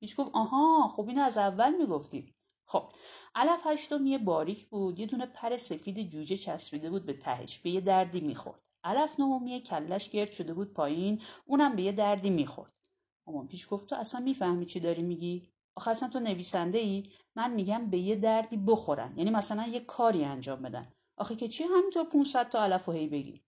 پیچ 0.00 0.16
گفت 0.16 0.30
آها 0.34 0.88
خب 0.88 1.08
اینو 1.08 1.22
از 1.22 1.38
اول 1.38 1.76
می‌گفتی. 1.76 2.34
خب 2.66 2.88
علف 3.34 3.66
هشتمی 3.66 4.18
باریک 4.18 4.66
بود 4.66 4.98
یه 4.98 5.06
دونه 5.06 5.26
پر 5.26 5.56
سفید 5.56 6.10
جوجه 6.10 6.36
چسبیده 6.36 6.90
بود 6.90 7.06
به 7.06 7.12
تهش 7.12 7.58
به 7.58 7.70
یه 7.70 7.80
دردی 7.80 8.20
می‌خورد. 8.20 8.60
علف 8.84 9.20
نهمی 9.20 9.60
کلش 9.60 10.10
گرد 10.10 10.32
شده 10.32 10.54
بود 10.54 10.72
پایین 10.72 11.22
اونم 11.46 11.76
به 11.76 11.82
یه 11.82 11.92
دردی 11.92 12.30
می‌خورد. 12.30 12.72
مامان 13.26 13.48
پیش 13.48 13.66
گفت 13.70 13.88
تو 13.88 13.96
اصلا 13.96 14.20
می‌فهمی 14.20 14.66
چی 14.66 14.80
داری 14.80 15.02
میگی؟ 15.02 15.48
آخه 15.76 15.90
اصلا 15.90 16.08
تو 16.08 16.20
نویسنده 16.20 16.78
ای 16.78 17.10
من 17.36 17.54
میگم 17.54 17.90
به 17.90 17.98
یه 17.98 18.16
دردی 18.16 18.56
بخورن. 18.56 19.14
یعنی 19.16 19.30
مثلا 19.30 19.66
یه 19.66 19.80
کاری 19.80 20.24
انجام 20.24 20.62
بدن. 20.62 20.92
آخه 21.16 21.36
که 21.36 21.48
چی 21.48 21.64
همینطور 21.64 22.04
500 22.04 22.48
تا 22.48 22.62
علف 22.64 22.88
و 22.88 22.92
هی 22.92 23.06
بگی؟ 23.06 23.42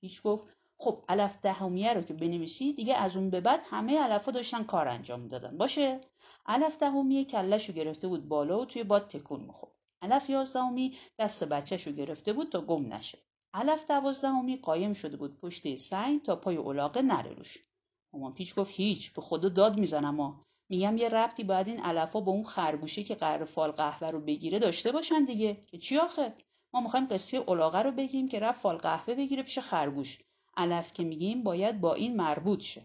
هیچ 0.00 0.22
گفت 0.22 0.56
خب 0.78 1.04
علف 1.08 1.38
دهمیه 1.42 1.92
رو 1.92 2.02
که 2.02 2.14
بنویسی 2.14 2.72
دیگه 2.72 2.96
از 2.96 3.16
اون 3.16 3.30
به 3.30 3.40
بعد 3.40 3.60
همه 3.70 3.98
علفا 3.98 4.30
داشتن 4.30 4.64
کار 4.64 4.88
انجام 4.88 5.20
می‌دادن. 5.20 5.56
باشه؟ 5.56 6.00
علف 6.46 6.78
دهمیه 6.78 7.24
کلش 7.24 7.68
رو 7.68 7.74
گرفته 7.74 8.08
بود 8.08 8.28
بالا 8.28 8.60
و 8.60 8.64
توی 8.64 8.84
باد 8.84 9.08
تکون 9.08 9.40
می‌خورد. 9.40 9.72
علف 10.02 10.30
یازدهمی 10.30 10.96
دست 11.18 11.44
بچهش 11.44 11.86
رو 11.86 11.92
گرفته 11.92 12.32
بود 12.32 12.52
تا 12.52 12.60
گم 12.60 12.94
نشه. 12.94 13.18
علف 13.54 13.86
دوازدهمی 13.86 14.56
قایم 14.56 14.92
شده 14.92 15.16
بود 15.16 15.40
پشت 15.40 15.76
سنگ 15.76 16.22
تا 16.22 16.36
پای 16.36 16.56
الاغه 16.56 17.02
نره 17.02 17.32
روش. 17.32 17.58
مامان 18.12 18.34
پیچ 18.34 18.54
گفت 18.54 18.70
هیچ 18.74 19.12
به 19.12 19.22
خدا 19.22 19.48
داد 19.48 19.78
می‌زنم 19.78 20.20
ها 20.20 20.46
میگم 20.68 20.96
یه 20.96 21.08
ربطی 21.08 21.44
باید 21.44 21.68
این 21.68 21.80
علفا 21.80 22.20
با 22.20 22.32
اون 22.32 22.44
خرگوشه 22.44 23.02
که 23.02 23.14
قرار 23.14 23.44
فال 23.44 23.70
قهوه 23.70 24.10
رو 24.10 24.20
بگیره 24.20 24.58
داشته 24.58 24.92
باشن 24.92 25.24
دیگه. 25.24 25.64
که 25.66 25.78
چی 25.78 25.98
آخه؟ 25.98 26.34
ما 26.74 26.80
می‌خوایم 26.80 27.08
قصه 27.10 27.44
الاغه 27.48 27.78
رو 27.78 27.92
بگیم 27.92 28.28
که 28.28 28.40
رفت 28.40 28.60
فال 28.60 28.76
قهوه 28.76 29.14
بگیره 29.14 29.42
پیش 29.42 29.58
خرگوش. 29.58 30.18
علف 30.56 30.92
که 30.92 31.04
میگیم 31.04 31.42
باید 31.42 31.80
با 31.80 31.94
این 31.94 32.16
مربوط 32.16 32.60
شه. 32.60 32.82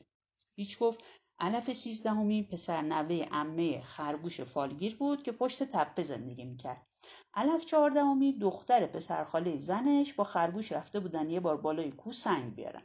هیچ 0.55 0.79
گفت 0.79 1.03
علف 1.39 1.73
سیزدهمی 1.73 2.43
پسر 2.43 2.81
نوه 2.81 3.27
امه 3.31 3.81
خرگوش 3.81 4.41
فالگیر 4.41 4.95
بود 4.95 5.23
که 5.23 5.31
پشت 5.31 5.63
تپه 5.63 6.03
زندگی 6.03 6.45
می‌کرد. 6.45 6.87
علف 7.33 7.65
چهاردهمی 7.65 8.33
دختر 8.33 8.85
پسرخاله 8.85 9.57
زنش 9.57 10.13
با 10.13 10.23
خرگوش 10.23 10.71
رفته 10.71 10.99
بودن 10.99 11.29
یه 11.29 11.39
بار 11.39 11.57
بالای 11.57 11.91
کو 11.91 12.11
سنگ 12.11 12.55
بیارن. 12.55 12.83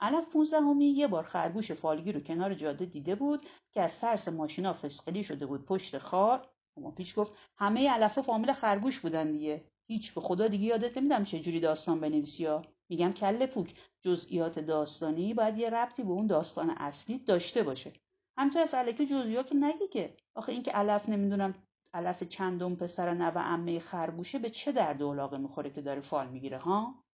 علف 0.00 0.26
پونزدهمی 0.26 0.86
یه 0.86 1.06
بار 1.06 1.22
خرگوش 1.22 1.72
فالگیر 1.72 2.14
رو 2.14 2.20
کنار 2.20 2.54
جاده 2.54 2.84
دیده 2.84 3.14
بود 3.14 3.46
که 3.72 3.80
از 3.80 4.00
ترس 4.00 4.28
ماشینا 4.28 4.72
فسقلی 4.72 5.22
شده 5.24 5.46
بود 5.46 5.64
پشت 5.64 5.98
خار. 5.98 6.48
اما 6.76 6.90
پیچ 6.90 7.14
گفت 7.14 7.34
همه 7.56 7.90
علفا 7.90 8.22
فامیل 8.22 8.52
خرگوش 8.52 9.00
بودن 9.00 9.32
دیگه. 9.32 9.64
هیچ 9.90 10.14
به 10.14 10.20
خدا 10.20 10.48
دیگه 10.48 10.64
یادت 10.64 10.98
نمیدم 10.98 11.24
چه 11.24 11.40
جوری 11.40 11.60
داستان 11.60 12.00
بنویسی 12.00 12.46
ها. 12.46 12.62
میگم 12.90 13.12
کله 13.12 13.46
پوک 13.46 13.74
جزئیات 14.00 14.58
داستانی 14.58 15.34
باید 15.34 15.58
یه 15.58 15.70
ربطی 15.70 16.02
به 16.02 16.10
اون 16.10 16.26
داستان 16.26 16.70
اصلی 16.70 17.18
داشته 17.18 17.62
باشه. 17.62 17.92
همینطور 18.38 18.62
از 18.62 18.74
علکی 18.74 19.06
جزئیات 19.06 19.52
نگی 19.52 19.88
که. 19.88 20.16
آخه 20.34 20.52
اینکه 20.52 20.70
علف 20.70 21.08
نمی‌دونم 21.08 21.54
علف 21.94 22.22
چندم 22.22 22.76
پسر 22.76 23.14
نوه 23.14 23.42
عمه 23.42 23.78
خرگوشه 23.78 24.38
به 24.38 24.50
چه 24.50 24.72
درد 24.72 25.02
علاقه 25.02 25.38
می‌خوره 25.38 25.70
که 25.70 25.80
داره 25.82 26.00
فال 26.00 26.28
می‌گیره 26.28 26.58
ها؟ 26.58 27.04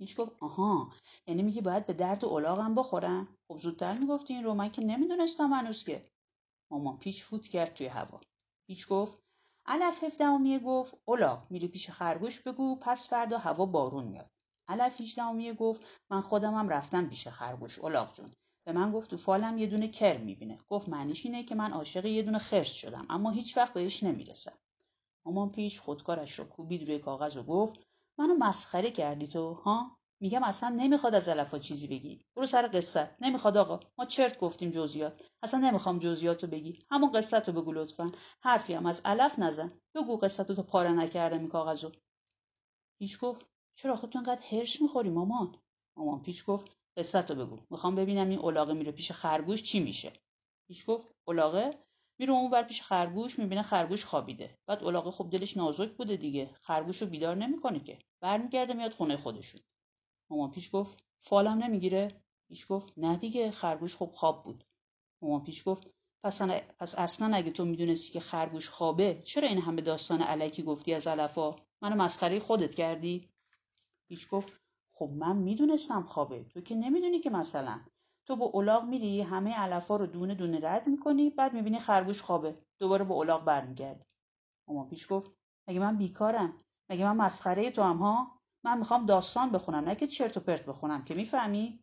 هیچ 0.00 0.16
گفت 0.16 0.42
آها. 0.42 0.92
یعنی 1.26 1.42
میگی 1.42 1.60
باید 1.60 1.86
به 1.86 1.92
درد 1.92 2.24
و 2.24 2.28
الاغم 2.28 2.74
بخورن 2.74 3.28
خب 3.48 3.58
زودتر 3.58 3.98
می‌گفتی 3.98 4.34
این 4.34 4.44
رو 4.44 4.54
من 4.54 4.70
که 4.70 4.84
نمی‌دونستم 4.84 5.52
هنوز 5.52 5.84
که. 5.84 6.08
مامان 6.70 6.98
پیچ 6.98 7.24
فوت 7.24 7.48
کرد 7.48 7.74
توی 7.74 7.86
هوا. 7.86 8.20
پیچ 8.66 8.88
گفت. 8.88 9.22
علف 9.66 10.04
هفدهمیه 10.04 10.58
گفت 10.58 10.94
الاغ 11.08 11.50
میری 11.50 11.68
پیش 11.68 11.90
خرگوش 11.90 12.40
بگو 12.40 12.76
پس 12.76 13.08
فردا 13.08 13.38
هوا 13.38 13.66
بارون 13.66 14.04
میاد. 14.04 14.30
علف 14.68 15.00
هیچدهمیه 15.00 15.54
گفت 15.54 15.86
من 16.10 16.20
خودمم 16.20 16.68
رفتم 16.68 17.06
پیش 17.06 17.28
خرگوش. 17.28 17.78
الاغ 17.84 18.14
جون. 18.14 18.32
به 18.66 18.72
من 18.72 18.92
گفت 18.92 19.10
تو 19.10 19.16
فالم 19.16 19.58
یه 19.58 19.66
دونه 19.66 19.88
کر 19.88 20.18
می‌بینه. 20.18 20.58
گفت 20.68 20.88
معنیش 20.88 21.26
اینه 21.26 21.44
که 21.44 21.54
من 21.54 21.72
عاشق 21.72 22.04
یه 22.04 22.22
دونه 22.22 22.38
خرس 22.38 22.72
شدم 22.72 23.06
اما 23.10 23.30
هیچ 23.30 23.56
وقت 23.56 23.72
بهش 23.74 24.02
نمی‌رسم. 24.02 24.58
مامان 25.26 25.50
پیش 25.52 25.80
خودکارش 25.80 26.38
رو 26.38 26.44
کوبید 26.44 26.88
روی 26.88 26.98
کاغذ 26.98 27.36
و 27.36 27.42
گفت 27.42 27.80
منو 28.18 28.34
مسخره 28.34 28.90
کردی 28.90 29.26
تو 29.26 29.54
ها؟ 29.54 29.98
میگم 30.20 30.42
اصلا 30.42 30.68
نمی‌خواد 30.68 31.14
از 31.14 31.28
علفا 31.28 31.58
چیزی 31.58 31.86
بگی. 31.86 32.24
برو 32.36 32.46
سر 32.46 32.70
قصه. 32.72 33.16
نمی‌خواد 33.20 33.56
آقا. 33.56 33.80
ما 33.98 34.04
چرت 34.04 34.38
گفتیم 34.38 34.70
جزئیات. 34.70 35.22
اصلا 35.42 35.60
نمی‌خوام 35.60 35.98
جزئیات 35.98 36.44
رو 36.44 36.50
بگی. 36.50 36.78
همون 36.90 37.12
قصه 37.12 37.38
رو 37.38 37.52
بگو 37.52 37.72
لطفا. 37.72 38.12
حرفی 38.42 38.74
هم 38.74 38.86
از 38.86 39.02
علف 39.04 39.38
نزن. 39.38 39.72
بگو 39.94 40.16
قصه 40.16 40.44
تو 40.44 40.62
پاره 40.62 40.92
نکردم 40.92 41.38
این 41.38 41.48
کاغذو. 41.48 41.92
هیچ 43.00 43.18
گفت 43.18 43.46
چرا 43.78 43.92
آخه 43.92 44.06
تو 44.06 44.18
انقدر 44.18 44.42
هرس 44.50 44.82
می‌خوری 44.82 45.10
مامان؟ 45.10 45.54
مامان 45.96 46.22
پیچ 46.22 46.44
گفت 46.44 46.76
قصه 46.96 47.22
تو 47.22 47.34
بگو. 47.34 47.58
می‌خوام 47.70 47.94
ببینم 47.94 48.28
این 48.28 48.38
الاغه 48.38 48.72
میره 48.72 48.92
پیش 48.92 49.12
خرگوش 49.12 49.62
چی 49.62 49.80
میشه. 49.80 50.12
پیچ 50.68 50.86
گفت 50.86 51.14
الاغه؟ 51.28 51.70
میره 52.18 52.32
اون 52.32 52.50
ور 52.50 52.62
پیش 52.62 52.82
خرگوش 52.82 53.38
می‌بینه 53.38 53.62
خرگوش 53.62 54.04
خوابیده. 54.04 54.58
بعد 54.66 54.84
الاغه 54.84 55.10
خب 55.10 55.30
دلش 55.30 55.56
نازک 55.56 55.90
بوده 55.90 56.16
دیگه. 56.16 56.50
خرگوش 56.62 57.02
رو 57.02 57.08
بیدار 57.08 57.36
نمی‌کنه 57.36 57.80
که. 57.80 57.98
برمیگرده 58.20 58.74
میاد 58.74 58.92
خونه 58.92 59.16
خودشون. 59.16 59.60
مامان 60.30 60.50
پیش 60.50 60.70
گفت 60.72 61.04
فالم 61.18 61.58
نمی‌گیره؟ 61.64 62.22
پیش 62.48 62.66
گفت 62.68 62.92
نه 62.96 63.16
دیگه 63.16 63.50
خرگوش 63.50 63.96
خب 63.96 64.10
خواب 64.14 64.44
بود. 64.44 64.64
مامان 65.22 65.42
پیش 65.42 65.68
گفت 65.68 65.90
پس, 66.24 66.42
پس 66.78 66.94
اصلا 66.98 67.36
اگه 67.36 67.50
تو 67.50 67.64
می‌دونستی 67.64 68.12
که 68.12 68.20
خرگوش 68.20 68.68
خوابه 68.68 69.22
چرا 69.24 69.48
این 69.48 69.58
همه 69.58 69.82
داستان 69.82 70.22
علکی 70.22 70.62
گفتی 70.62 70.94
از 70.94 71.06
علفا؟ 71.06 71.56
منو 71.82 71.96
مسخره 71.96 72.40
خودت 72.40 72.74
کردی؟ 72.74 73.28
پیش 74.08 74.28
گفت 74.30 74.52
خب 74.94 75.10
من 75.10 75.36
می‌دونستم 75.36 76.02
خوابه. 76.02 76.44
تو 76.44 76.60
که 76.60 76.74
نمی‌دونی 76.74 77.18
که 77.18 77.30
مثلا. 77.30 77.80
تو 78.26 78.36
با 78.36 78.50
الاغ 78.54 78.84
میری 78.84 79.22
همه 79.22 79.54
علفا 79.54 79.96
رو 79.96 80.06
دونه 80.06 80.34
دونه 80.34 80.60
رد 80.62 80.86
می‌کنی 80.86 81.30
بعد 81.30 81.54
می‌بینی 81.54 81.78
خرگوش 81.78 82.22
خوابه. 82.22 82.54
دوباره 82.78 83.04
با 83.04 83.14
الاغ 83.14 83.44
برمیگردی. 83.44 84.06
مامان 84.68 84.88
پیش 84.88 85.12
گفت 85.12 85.32
مگه 85.68 85.80
من 85.80 85.96
بیکارم؟ 85.96 86.60
مگه 86.90 87.04
من 87.04 87.16
مسخره 87.16 87.70
تو 87.70 87.82
هم 87.82 87.96
ها؟ 87.96 88.40
من 88.64 88.78
می‌خوام 88.78 89.06
داستان 89.06 89.50
بخونم 89.50 89.84
نه 89.84 89.94
که 89.94 90.06
چرت 90.06 90.36
و 90.36 90.40
پرت 90.40 90.66
بخونم. 90.66 91.04
که 91.04 91.14
می‌فهمی؟ 91.14 91.80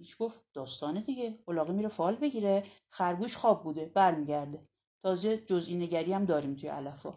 هیچ 0.00 0.18
گفت 0.18 0.40
داستانه 0.54 1.00
دیگه. 1.00 1.38
الاغه 1.48 1.72
میره 1.72 1.88
فال 1.88 2.16
بگیره. 2.16 2.66
خرگوش 2.90 3.36
خواب 3.36 3.62
بوده. 3.62 3.86
برمیگرده. 3.94 4.60
تازه 5.02 5.38
جزئی 5.38 5.76
نگری 5.76 6.12
هم 6.12 6.24
داریم 6.24 6.54
توی 6.54 6.68
علفا 6.68 7.14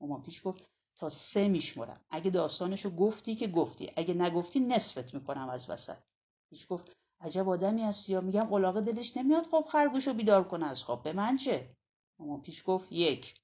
مامان 0.00 0.22
پیش 0.22 0.46
گفت 0.46 0.70
تا 0.98 1.08
سه 1.08 1.48
میشمرم. 1.48 2.00
اگه 2.10 2.30
داستانشو 2.30 2.90
گفتی 2.90 3.34
که 3.34 3.46
گفتی. 3.46 3.90
اگه 3.96 4.14
نگفتی 4.14 4.60
نصفت 4.60 5.14
می‌کنم 5.14 5.48
از 5.48 5.70
وسط. 5.70 5.98
هیچ 6.50 6.68
گفت 6.68 6.96
عجب 7.20 7.48
آدمی 7.48 7.82
هستی 7.82 8.12
یا؟ 8.12 8.20
میگم 8.20 8.52
الاغه 8.52 8.80
دلش 8.80 9.16
نمیاد 9.16 9.46
خب 9.46 9.64
خرگوش 9.68 10.08
رو 10.08 10.14
بیدار 10.14 10.44
کنه 10.44 10.66
از 10.66 10.84
خواب. 10.84 11.02
به 11.02 11.12
من 11.12 11.36
چه؟ 11.36 11.76
مامان 12.18 12.42
پیچ 12.42 12.64
گفت 12.64 12.92
یک. 12.92 13.40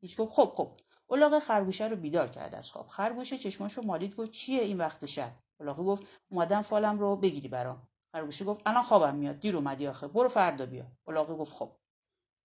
پیچ 0.00 0.16
گفت 0.16 0.32
خب 0.32 0.52
خب. 0.56 0.70
الاغه 1.10 1.40
خرگوشه 1.40 1.86
رو 1.88 1.96
بیدار 1.96 2.28
کرد 2.28 2.54
از 2.54 2.70
خواب. 2.70 2.86
خرگوشه 2.86 3.38
چشماشو 3.38 3.82
مالید 3.82 4.16
گفت 4.16 4.30
چیه 4.30 4.62
این 4.62 4.78
وقت 4.78 5.06
شب؟ 5.06 5.32
الاغه 5.60 5.82
گفت 5.82 6.06
اومدم 6.30 6.62
فالم 6.62 6.98
رو 6.98 7.16
بگیری 7.16 7.48
برام. 7.48 7.88
خرگوشه 8.12 8.44
گفت 8.44 8.62
الان 8.66 8.82
خوابم 8.82 9.14
میاد. 9.14 9.40
دیر 9.40 9.56
اومدی 9.56 9.86
آخه. 9.86 10.08
برو 10.08 10.28
فردا 10.28 10.66
بیا. 10.66 10.86
الاغه 11.06 11.34
گفت 11.34 11.52
خب. 11.52 11.70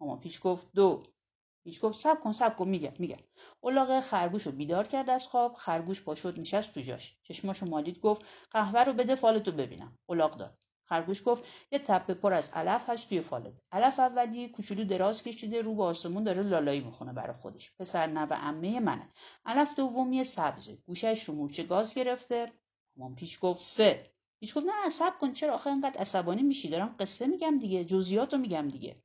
مامان 0.01 0.19
پیچ 0.19 0.41
گفت 0.41 0.67
دو. 0.73 1.03
پیچ 1.69 1.81
گفت 1.81 1.99
سب 1.99 2.19
کن 2.19 2.31
سب 2.31 2.55
کن. 2.55 2.67
میگم 2.67 2.93
میگم 2.99 3.17
الاغه 3.63 4.01
خرگوش 4.01 4.43
رو 4.43 4.51
بیدار 4.51 4.88
کرد 4.88 5.09
از 5.09 5.27
خواب 5.27 5.53
خرگوش 5.53 6.01
پا 6.03 6.15
شد 6.15 6.39
نشست 6.39 6.73
تو 6.73 6.81
جاش. 6.81 7.17
چشماشو 7.23 7.65
مالید 7.65 7.99
گفت 7.99 8.25
قهوه 8.51 8.83
رو 8.83 8.93
بده 8.93 9.15
فالتو 9.15 9.51
ببینم. 9.51 9.97
الاغ 10.09 10.38
داد. 10.38 10.57
خرگوش 10.83 11.21
گفت 11.25 11.43
یه 11.71 11.79
تپه 11.79 12.13
پر 12.13 12.33
از 12.33 12.51
علف 12.53 12.89
هست 12.89 13.09
توی 13.09 13.21
فالت. 13.21 13.61
علف 13.71 13.99
اولی 13.99 14.49
کوچولو 14.49 14.83
دراز 14.83 15.23
کشیده 15.23 15.61
رو 15.61 15.75
به 15.75 15.83
آسمون 15.83 16.23
داره 16.23 16.41
لالایی 16.41 16.81
می‌خونه 16.81 17.13
برای 17.13 17.33
خودش. 17.33 17.71
پسر 17.79 18.07
نوه 18.07 18.35
عمه 18.38 18.79
منه. 18.79 19.09
علف 19.45 19.75
دومی 19.75 20.23
سبزه. 20.23 20.75
گوشش 20.75 21.23
رو 21.23 21.35
مورچه 21.35 21.63
گاز 21.63 21.93
گرفته. 21.93 22.51
مامان 22.97 23.15
پیچ 23.15 23.39
گفت 23.39 23.61
سه. 23.61 24.11
پیچ 24.39 24.55
گفت 24.55 24.65
نه 24.65 24.89
صبر 24.89 25.17
کن 25.17 25.33
چرا؟ 25.33 25.53
آخه 25.53 25.69
انقدر 25.69 26.01
عصبانی 26.01 26.43
میشی 26.43 26.69
دارم 26.69 26.95
قصه 26.99 27.27
میگم 27.27 27.59
دیگه 27.59 27.85
جزئیاتو 27.85 28.38
میگم 28.38 28.67
دیگه. 28.67 28.95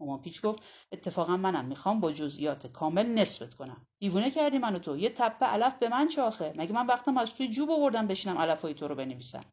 مامان 0.00 0.20
پیچ 0.20 0.42
گفت 0.42 0.62
اتفاقا 0.92 1.36
منم 1.36 1.64
می‌خوام 1.64 2.00
با 2.00 2.12
جزئیات 2.12 2.66
کامل 2.66 3.06
نصفت 3.06 3.54
کنم. 3.54 3.86
دیوونه 3.98 4.30
کردی 4.30 4.58
منو 4.58 4.78
تو. 4.78 4.96
یه 4.96 5.10
تپه 5.10 5.46
علف 5.46 5.74
به 5.74 5.88
من 5.88 6.08
چه 6.08 6.22
آخه؟ 6.22 6.52
مگه 6.56 6.72
من 6.72 6.86
وقتم 6.86 7.18
از 7.18 7.34
توی 7.34 7.48
جوب 7.48 7.70
آوردم 7.70 8.06
بشینم 8.06 8.38
علفای 8.38 8.74
تو 8.74 8.88
رو 8.88 8.94
بنویسم؟ 8.94 9.44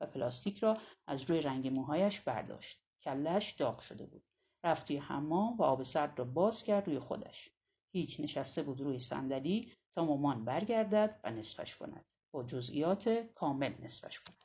و 0.00 0.06
پلاستیک 0.06 0.58
را 0.58 0.78
از 1.06 1.30
روی 1.30 1.40
رنگ 1.40 1.68
موهایش 1.68 2.20
برداشت. 2.20 2.82
کلش 3.02 3.50
داغ 3.50 3.78
شده 3.78 4.06
بود. 4.06 4.24
رفت 4.64 4.86
توی 4.86 4.96
حمام 4.96 5.56
و 5.56 5.62
آب 5.62 5.82
سرد 5.82 6.18
را 6.18 6.24
باز 6.24 6.62
کرد 6.62 6.86
روی 6.86 6.98
خودش. 6.98 7.50
هیچ 7.92 8.20
نشسته 8.20 8.62
بود 8.62 8.80
روی 8.80 8.98
صندلی 8.98 9.72
تا 9.92 10.04
مامان 10.04 10.44
برگردد 10.44 11.20
و 11.24 11.30
نصفش 11.30 11.76
کند. 11.76 12.04
با 12.30 12.44
جزئیات 12.44 13.08
کامل 13.34 13.74
نصفش 13.80 14.20
کند. 14.20 14.44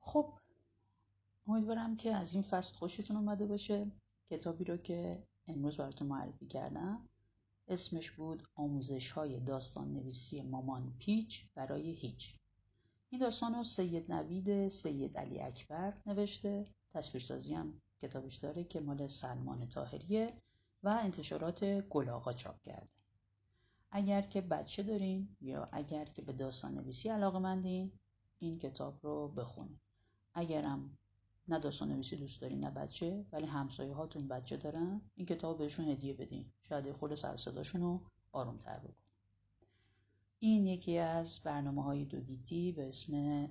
خب 0.00 0.38
امیدوارم 1.46 1.96
که 1.96 2.14
از 2.14 2.34
این 2.34 2.42
فصل 2.42 2.74
خوشتون 2.74 3.16
اومده 3.16 3.46
باشه. 3.46 3.92
کتابی 4.30 4.64
رو 4.64 4.76
که 4.76 5.26
امروز 5.46 5.76
براتون 5.76 6.08
معرفی 6.08 6.46
کردم. 6.46 7.08
اسمش 7.68 8.10
بود 8.10 8.42
آموزش 8.54 9.10
های 9.10 9.40
داستان 9.40 9.92
نویسی 9.92 10.42
مامان 10.42 10.96
پیچ 10.98 11.44
برای 11.54 11.90
هیچ. 11.90 12.34
این 13.10 13.20
داستان 13.20 13.54
رو 13.54 13.64
سید 13.64 14.12
نوید 14.12 14.68
سید 14.68 15.18
علی 15.18 15.40
اکبر 15.40 15.94
نوشته. 16.06 16.64
تصویرسازی 16.94 17.54
هم 17.54 17.80
کتابش 17.98 18.36
داره 18.36 18.64
که 18.64 18.80
مال 18.80 19.06
سلمان 19.06 19.68
تاهریه 19.68 20.42
و 20.82 20.88
انتشارات 21.02 21.64
گل 21.64 22.34
چاپ 22.36 22.62
کرده. 22.62 22.88
اگر 23.90 24.22
که 24.22 24.40
بچه 24.40 24.82
دارین 24.82 25.36
یا 25.40 25.68
اگر 25.72 26.04
که 26.04 26.22
به 26.22 26.32
داستان 26.32 26.74
نویسی 26.74 27.08
علاقه 27.08 27.38
مندین 27.38 27.92
این 28.38 28.58
کتاب 28.58 28.98
رو 29.02 29.28
بخونید 29.28 29.80
اگرم 30.34 30.98
نه 31.48 31.58
داستان 31.58 31.88
نویسی 31.92 32.16
دوست 32.16 32.40
دارین 32.40 32.60
نه 32.60 32.70
بچه 32.70 33.26
ولی 33.32 33.46
همسایه 33.46 33.94
هاتون 33.94 34.28
بچه 34.28 34.56
دارن. 34.56 35.00
این 35.14 35.26
کتاب 35.26 35.58
بهشون 35.58 35.88
هدیه 35.88 36.14
بدین. 36.14 36.52
شاید 36.62 36.92
خود 36.92 37.14
سر 37.14 37.36
صداشون 37.36 37.80
رو 37.80 38.00
آروم 38.32 38.58
تر 38.58 38.78
بکن. 38.78 39.04
این 40.38 40.66
یکی 40.66 40.98
از 40.98 41.40
برنامه 41.44 41.82
های 41.82 42.04
دوگیتی 42.04 42.72
به 42.72 42.88
اسم 42.88 43.48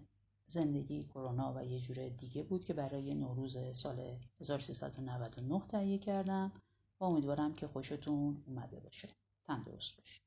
زندگی 0.47 1.03
کرونا 1.03 1.53
و 1.55 1.65
یه 1.65 1.79
جور 1.79 2.09
دیگه 2.09 2.43
بود 2.43 2.65
که 2.65 2.73
برای 2.73 3.13
نوروز 3.13 3.57
سال 3.77 4.17
1399 4.39 5.61
تهیه 5.67 5.97
کردم. 5.97 6.51
و 6.99 7.03
امیدوارم 7.03 7.53
که 7.53 7.67
خوشتون 7.67 8.43
اومده 8.47 8.79
باشه. 8.79 9.07
تندرست 9.47 9.97
باشید. 9.97 10.22